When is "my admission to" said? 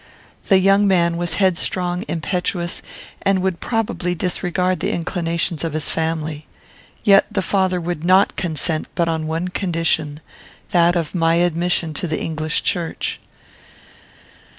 11.13-12.07